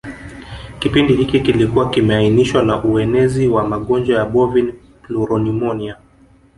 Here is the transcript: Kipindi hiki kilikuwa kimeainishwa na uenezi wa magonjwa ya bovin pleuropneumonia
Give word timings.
Kipindi 0.79 1.13
hiki 1.15 1.39
kilikuwa 1.39 1.89
kimeainishwa 1.89 2.63
na 2.63 2.83
uenezi 2.83 3.47
wa 3.47 3.67
magonjwa 3.67 4.19
ya 4.19 4.25
bovin 4.25 4.73
pleuropneumonia 5.01 5.97